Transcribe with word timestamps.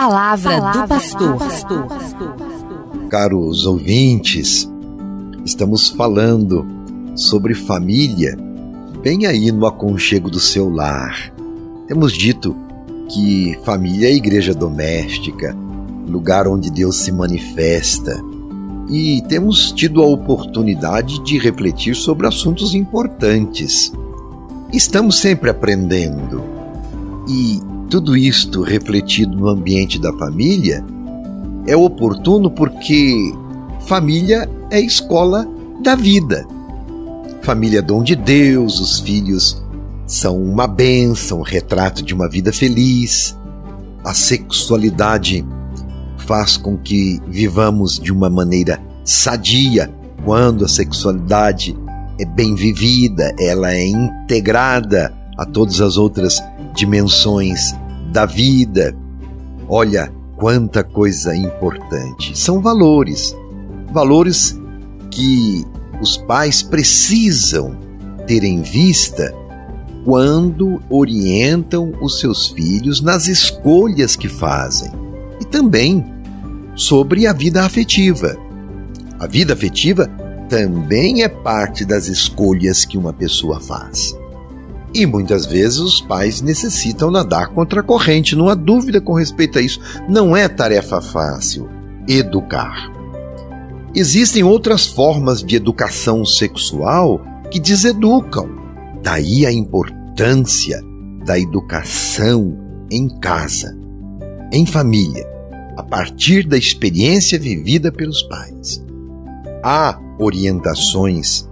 palavra, 0.00 0.58
palavra 0.58 0.82
do 1.18 1.36
pastor. 1.36 1.86
Caros 3.10 3.66
ouvintes, 3.66 4.66
estamos 5.44 5.90
falando 5.90 6.66
sobre 7.14 7.54
família 7.54 8.34
bem 9.02 9.26
aí 9.26 9.52
no 9.52 9.66
aconchego 9.66 10.30
do 10.30 10.40
seu 10.40 10.70
lar. 10.70 11.30
Temos 11.86 12.14
dito 12.14 12.56
que 13.10 13.58
família 13.62 14.08
é 14.08 14.12
a 14.12 14.14
igreja 14.14 14.54
doméstica, 14.54 15.54
lugar 16.08 16.48
onde 16.48 16.70
Deus 16.70 16.96
se 17.00 17.12
manifesta. 17.12 18.18
E 18.88 19.22
temos 19.28 19.70
tido 19.70 20.02
a 20.02 20.06
oportunidade 20.06 21.22
de 21.24 21.38
refletir 21.38 21.94
sobre 21.94 22.26
assuntos 22.26 22.74
importantes. 22.74 23.92
Estamos 24.72 25.18
sempre 25.18 25.50
aprendendo. 25.50 26.42
E 27.28 27.60
tudo 27.90 28.16
isto 28.16 28.62
refletido 28.62 29.36
no 29.36 29.48
ambiente 29.48 29.98
da 29.98 30.12
família 30.12 30.84
é 31.66 31.76
oportuno 31.76 32.48
porque 32.48 33.34
família 33.80 34.48
é 34.70 34.80
escola 34.80 35.46
da 35.82 35.96
vida. 35.96 36.46
Família 37.42 37.80
é 37.80 37.82
dom 37.82 38.04
de 38.04 38.14
Deus, 38.14 38.78
os 38.78 39.00
filhos 39.00 39.60
são 40.06 40.40
uma 40.40 40.68
bênção, 40.68 41.42
retrato 41.42 42.04
de 42.04 42.14
uma 42.14 42.28
vida 42.28 42.52
feliz. 42.52 43.36
A 44.04 44.14
sexualidade 44.14 45.44
faz 46.18 46.56
com 46.56 46.78
que 46.78 47.20
vivamos 47.26 47.98
de 47.98 48.12
uma 48.12 48.30
maneira 48.30 48.80
sadia 49.04 49.92
quando 50.24 50.64
a 50.64 50.68
sexualidade 50.68 51.76
é 52.20 52.24
bem 52.24 52.54
vivida, 52.54 53.34
ela 53.40 53.72
é 53.72 53.84
integrada 53.84 55.12
a 55.36 55.44
todas 55.44 55.80
as 55.80 55.96
outras 55.96 56.40
dimensões 56.74 57.74
da 58.12 58.26
vida. 58.26 58.94
Olha 59.68 60.12
quanta 60.36 60.82
coisa 60.82 61.36
importante. 61.36 62.38
São 62.38 62.60
valores, 62.60 63.36
valores 63.92 64.58
que 65.10 65.64
os 66.00 66.16
pais 66.16 66.62
precisam 66.62 67.76
ter 68.26 68.42
em 68.42 68.62
vista 68.62 69.34
quando 70.04 70.80
orientam 70.88 71.92
os 72.00 72.20
seus 72.20 72.48
filhos 72.48 73.00
nas 73.00 73.26
escolhas 73.26 74.16
que 74.16 74.28
fazem 74.28 74.90
e 75.40 75.44
também 75.44 76.04
sobre 76.74 77.26
a 77.26 77.32
vida 77.32 77.64
afetiva. 77.64 78.36
A 79.18 79.26
vida 79.26 79.52
afetiva 79.52 80.06
também 80.48 81.22
é 81.22 81.28
parte 81.28 81.84
das 81.84 82.08
escolhas 82.08 82.84
que 82.84 82.96
uma 82.96 83.12
pessoa 83.12 83.60
faz. 83.60 84.16
E 84.92 85.06
muitas 85.06 85.46
vezes 85.46 85.78
os 85.78 86.00
pais 86.00 86.40
necessitam 86.40 87.10
nadar 87.10 87.48
contra 87.48 87.80
a 87.80 87.82
corrente, 87.82 88.34
não 88.34 88.48
há 88.48 88.54
dúvida 88.54 89.00
com 89.00 89.14
respeito 89.14 89.58
a 89.58 89.62
isso. 89.62 89.80
Não 90.08 90.36
é 90.36 90.48
tarefa 90.48 91.00
fácil 91.00 91.68
educar. 92.08 92.90
Existem 93.94 94.42
outras 94.42 94.86
formas 94.86 95.42
de 95.42 95.56
educação 95.56 96.24
sexual 96.24 97.20
que 97.50 97.60
deseducam. 97.60 98.48
Daí 99.02 99.46
a 99.46 99.52
importância 99.52 100.82
da 101.24 101.38
educação 101.38 102.56
em 102.90 103.08
casa, 103.20 103.76
em 104.52 104.66
família, 104.66 105.26
a 105.76 105.82
partir 105.82 106.46
da 106.46 106.56
experiência 106.56 107.38
vivida 107.38 107.92
pelos 107.92 108.22
pais. 108.24 108.84
Há 109.62 109.98
orientações 110.18 111.48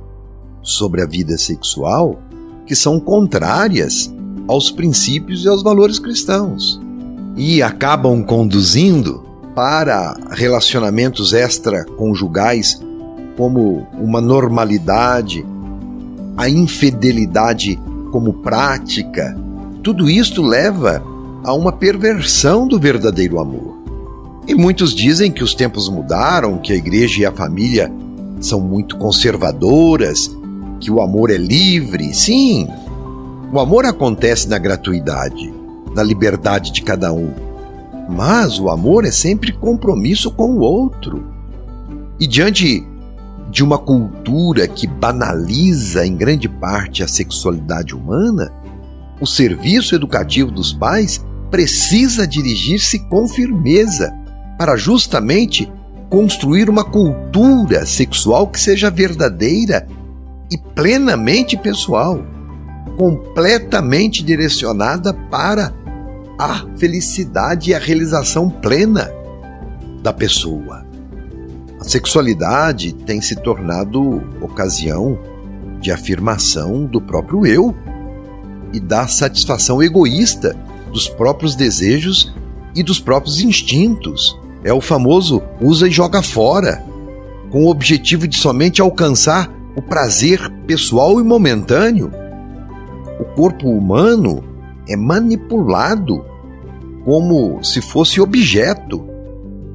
sobre 0.62 1.02
a 1.02 1.06
vida 1.06 1.38
sexual 1.38 2.20
que 2.68 2.76
são 2.76 3.00
contrárias 3.00 4.14
aos 4.46 4.70
princípios 4.70 5.42
e 5.44 5.48
aos 5.48 5.62
valores 5.62 5.98
cristãos 5.98 6.78
e 7.34 7.62
acabam 7.62 8.22
conduzindo 8.22 9.24
para 9.54 10.14
relacionamentos 10.30 11.32
extraconjugais 11.32 12.78
como 13.36 13.86
uma 13.94 14.20
normalidade, 14.20 15.46
a 16.36 16.48
infidelidade 16.48 17.80
como 18.12 18.34
prática. 18.34 19.36
Tudo 19.82 20.10
isto 20.10 20.42
leva 20.42 21.02
a 21.44 21.54
uma 21.54 21.72
perversão 21.72 22.68
do 22.68 22.78
verdadeiro 22.78 23.40
amor. 23.40 23.78
E 24.46 24.54
muitos 24.54 24.94
dizem 24.94 25.30
que 25.32 25.42
os 25.44 25.54
tempos 25.54 25.88
mudaram, 25.88 26.58
que 26.58 26.72
a 26.72 26.76
igreja 26.76 27.22
e 27.22 27.26
a 27.26 27.32
família 27.32 27.90
são 28.40 28.60
muito 28.60 28.96
conservadoras 28.96 30.37
que 30.80 30.90
o 30.90 31.00
amor 31.00 31.30
é 31.30 31.36
livre. 31.36 32.14
Sim, 32.14 32.68
o 33.52 33.58
amor 33.58 33.84
acontece 33.84 34.48
na 34.48 34.58
gratuidade, 34.58 35.52
na 35.94 36.02
liberdade 36.02 36.72
de 36.72 36.82
cada 36.82 37.12
um. 37.12 37.32
Mas 38.08 38.58
o 38.58 38.68
amor 38.70 39.04
é 39.04 39.10
sempre 39.10 39.52
compromisso 39.52 40.30
com 40.30 40.52
o 40.52 40.60
outro. 40.60 41.24
E 42.18 42.26
diante 42.26 42.86
de 43.50 43.64
uma 43.64 43.78
cultura 43.78 44.68
que 44.68 44.86
banaliza 44.86 46.06
em 46.06 46.16
grande 46.16 46.48
parte 46.48 47.02
a 47.02 47.08
sexualidade 47.08 47.94
humana, 47.94 48.52
o 49.20 49.26
serviço 49.26 49.94
educativo 49.94 50.50
dos 50.50 50.72
pais 50.72 51.24
precisa 51.50 52.26
dirigir-se 52.26 52.98
com 53.08 53.26
firmeza 53.26 54.14
para 54.58 54.76
justamente 54.76 55.70
construir 56.10 56.68
uma 56.68 56.84
cultura 56.84 57.86
sexual 57.86 58.46
que 58.46 58.60
seja 58.60 58.90
verdadeira 58.90 59.86
e 60.50 60.56
plenamente 60.56 61.56
pessoal, 61.56 62.22
completamente 62.96 64.22
direcionada 64.22 65.12
para 65.12 65.72
a 66.38 66.64
felicidade 66.76 67.70
e 67.70 67.74
a 67.74 67.78
realização 67.78 68.48
plena 68.48 69.10
da 70.02 70.12
pessoa. 70.12 70.86
A 71.80 71.84
sexualidade 71.84 72.92
tem 72.92 73.20
se 73.20 73.36
tornado 73.36 74.22
ocasião 74.40 75.18
de 75.80 75.90
afirmação 75.92 76.84
do 76.86 77.00
próprio 77.00 77.46
eu 77.46 77.74
e 78.72 78.80
da 78.80 79.06
satisfação 79.06 79.82
egoísta 79.82 80.56
dos 80.92 81.08
próprios 81.08 81.54
desejos 81.54 82.34
e 82.74 82.82
dos 82.82 83.00
próprios 83.00 83.40
instintos. 83.40 84.38
É 84.64 84.72
o 84.72 84.80
famoso 84.80 85.42
usa 85.60 85.88
e 85.88 85.90
joga 85.90 86.22
fora, 86.22 86.84
com 87.50 87.64
o 87.64 87.70
objetivo 87.70 88.26
de 88.26 88.36
somente 88.36 88.80
alcançar 88.80 89.50
o 89.78 89.82
prazer 89.82 90.40
pessoal 90.66 91.20
e 91.20 91.24
momentâneo. 91.24 92.10
O 93.20 93.24
corpo 93.24 93.70
humano 93.70 94.42
é 94.88 94.96
manipulado 94.96 96.24
como 97.04 97.62
se 97.62 97.80
fosse 97.80 98.20
objeto 98.20 99.06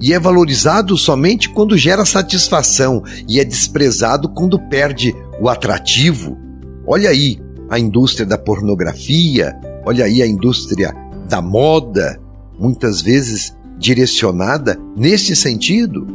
e 0.02 0.12
é 0.12 0.20
valorizado 0.20 0.98
somente 0.98 1.50
quando 1.50 1.78
gera 1.78 2.04
satisfação 2.04 3.02
e 3.30 3.40
é 3.40 3.46
desprezado 3.46 4.28
quando 4.28 4.60
perde 4.60 5.16
o 5.40 5.48
atrativo. 5.48 6.38
Olha 6.86 7.10
aí 7.10 7.40
a 7.70 7.80
indústria 7.80 8.26
da 8.26 8.38
pornografia, 8.38 9.58
olha 9.86 10.04
aí 10.04 10.22
a 10.22 10.28
indústria 10.28 10.94
da 11.30 11.42
moda, 11.42 12.20
muitas 12.60 13.02
vezes 13.02 13.56
direcionada 13.78 14.78
nesse 14.98 15.34
sentido. 15.34 16.06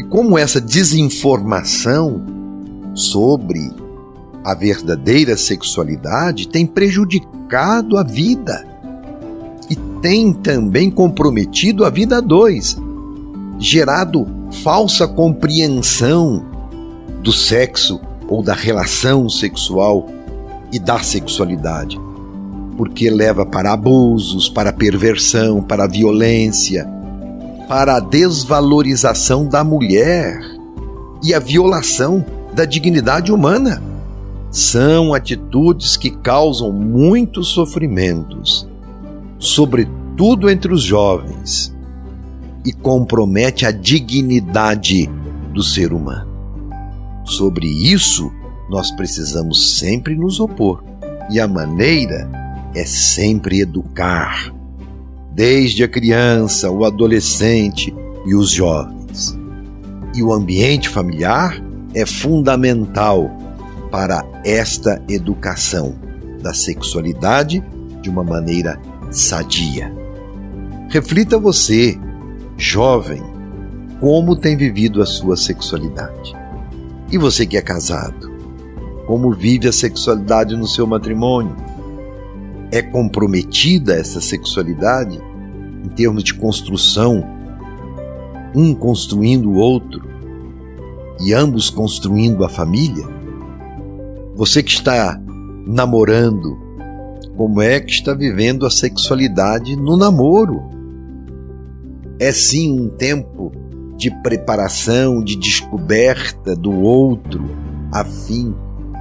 E 0.00 0.04
como 0.08 0.36
essa 0.36 0.60
desinformação 0.60 2.41
sobre 2.94 3.72
a 4.44 4.54
verdadeira 4.54 5.36
sexualidade 5.36 6.48
tem 6.48 6.66
prejudicado 6.66 7.96
a 7.96 8.02
vida 8.02 8.66
e 9.70 9.76
tem 10.00 10.32
também 10.32 10.90
comprometido 10.90 11.84
a 11.84 11.90
vida 11.90 12.18
a 12.18 12.20
dois, 12.20 12.76
gerado 13.58 14.26
falsa 14.62 15.06
compreensão 15.06 16.44
do 17.22 17.32
sexo 17.32 18.00
ou 18.28 18.42
da 18.42 18.54
relação 18.54 19.28
sexual 19.28 20.08
e 20.72 20.78
da 20.78 20.98
sexualidade, 21.00 22.00
porque 22.76 23.08
leva 23.08 23.46
para 23.46 23.72
abusos, 23.72 24.48
para 24.48 24.72
perversão, 24.72 25.62
para 25.62 25.86
violência, 25.86 26.88
para 27.68 27.96
a 27.96 28.00
desvalorização 28.00 29.46
da 29.46 29.62
mulher 29.62 30.40
e 31.22 31.32
a 31.32 31.38
violação 31.38 32.24
da 32.52 32.64
dignidade 32.64 33.32
humana. 33.32 33.82
São 34.50 35.14
atitudes 35.14 35.96
que 35.96 36.10
causam 36.10 36.70
muitos 36.70 37.48
sofrimentos, 37.48 38.68
sobretudo 39.38 40.50
entre 40.50 40.72
os 40.72 40.82
jovens, 40.82 41.74
e 42.64 42.72
compromete 42.72 43.64
a 43.64 43.70
dignidade 43.70 45.08
do 45.52 45.62
ser 45.62 45.92
humano. 45.92 46.30
Sobre 47.24 47.66
isso, 47.66 48.30
nós 48.68 48.90
precisamos 48.90 49.78
sempre 49.78 50.14
nos 50.14 50.38
opor, 50.38 50.84
e 51.30 51.40
a 51.40 51.48
maneira 51.48 52.30
é 52.74 52.84
sempre 52.84 53.60
educar, 53.60 54.52
desde 55.34 55.82
a 55.82 55.88
criança, 55.88 56.70
o 56.70 56.84
adolescente 56.84 57.94
e 58.26 58.34
os 58.34 58.50
jovens. 58.50 59.38
E 60.14 60.22
o 60.22 60.30
ambiente 60.30 60.90
familiar 60.90 61.62
é 61.94 62.06
fundamental 62.06 63.30
para 63.90 64.24
esta 64.44 65.02
educação 65.08 65.94
da 66.42 66.54
sexualidade 66.54 67.62
de 68.00 68.08
uma 68.08 68.24
maneira 68.24 68.80
sadia. 69.10 69.92
Reflita 70.88 71.38
você, 71.38 71.98
jovem, 72.56 73.22
como 74.00 74.34
tem 74.34 74.56
vivido 74.56 75.02
a 75.02 75.06
sua 75.06 75.36
sexualidade. 75.36 76.34
E 77.10 77.18
você 77.18 77.46
que 77.46 77.56
é 77.56 77.62
casado, 77.62 78.32
como 79.06 79.32
vive 79.32 79.68
a 79.68 79.72
sexualidade 79.72 80.56
no 80.56 80.66
seu 80.66 80.86
matrimônio? 80.86 81.54
É 82.70 82.80
comprometida 82.80 83.94
essa 83.94 84.20
sexualidade 84.20 85.20
em 85.84 85.88
termos 85.88 86.24
de 86.24 86.32
construção, 86.32 87.22
um 88.54 88.74
construindo 88.74 89.50
o 89.50 89.56
outro 89.56 90.11
e 91.22 91.32
ambos 91.32 91.70
construindo 91.70 92.44
a 92.44 92.48
família? 92.48 93.06
Você 94.34 94.62
que 94.62 94.72
está 94.72 95.20
namorando, 95.66 96.58
como 97.36 97.62
é 97.62 97.80
que 97.80 97.92
está 97.92 98.12
vivendo 98.12 98.66
a 98.66 98.70
sexualidade 98.70 99.76
no 99.76 99.96
namoro? 99.96 100.62
É 102.18 102.32
sim 102.32 102.80
um 102.80 102.88
tempo 102.88 103.52
de 103.96 104.10
preparação, 104.22 105.22
de 105.22 105.36
descoberta 105.36 106.56
do 106.56 106.72
outro, 106.72 107.44
a 107.92 108.04
fim 108.04 108.54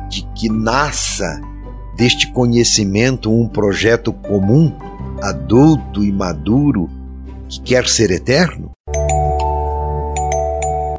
de 0.09 0.21
que 0.35 0.50
nasça 0.50 1.41
deste 1.97 2.31
conhecimento 2.31 3.31
um 3.31 3.47
projeto 3.47 4.13
comum, 4.13 4.71
adulto 5.21 6.03
e 6.03 6.12
maduro, 6.12 6.89
que 7.47 7.62
quer 7.62 7.88
ser 7.88 8.12
eterno? 8.12 8.71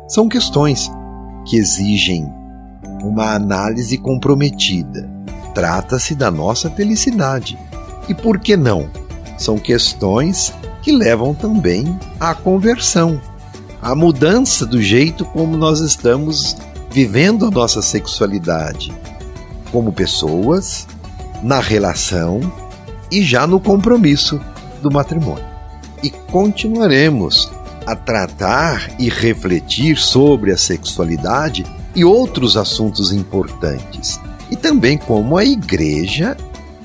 São 0.09 0.29
questões 0.29 0.91
que 1.45 1.57
exigem 1.57 2.33
uma 3.03 3.35
análise 3.35 3.99
comprometida. 3.99 5.09
Trata-se 5.55 6.15
da 6.15 6.31
nossa 6.31 6.71
felicidade. 6.71 7.59
E 8.09 8.15
por 8.15 8.39
que 8.39 8.57
não? 8.57 8.89
São 9.37 9.59
questões 9.59 10.53
que 10.83 10.93
levam 10.93 11.35
também 11.35 11.99
à 12.19 12.35
conversão, 12.35 13.21
à 13.81 13.95
mudança 13.95 14.67
do 14.67 14.81
jeito 14.81 15.25
como 15.25 15.57
nós 15.57 15.81
estamos 15.81 16.57
vivendo 16.91 17.47
a 17.47 17.51
nossa 17.51 17.81
sexualidade, 17.81 18.93
como 19.71 19.93
pessoas, 19.93 20.87
na 21.43 21.61
relação 21.61 22.41
e 23.11 23.23
já 23.23 23.47
no 23.47 23.59
compromisso 23.59 24.41
do 24.81 24.91
matrimônio. 24.91 25.45
E 26.03 26.11
continuaremos 26.11 27.51
a 27.87 27.97
tratar 27.97 28.91
e 28.99 29.09
refletir 29.09 29.97
sobre 29.97 30.53
a 30.53 30.57
sexualidade 30.57 31.65
e 31.95 32.05
outros 32.05 32.57
assuntos 32.57 33.13
importantes, 33.13 34.21
e 34.51 34.57
também 34.57 34.97
como 34.97 35.37
a 35.37 35.45
igreja 35.45 36.37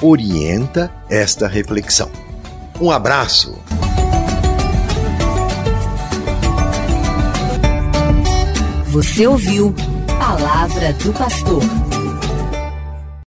orienta 0.01 0.91
esta 1.09 1.47
reflexão. 1.47 2.09
Um 2.79 2.91
abraço! 2.91 3.57
Você 8.88 9.27
ouviu 9.27 9.73
Palavra 10.19 10.94
do 10.94 11.13
Pastor. 11.13 11.61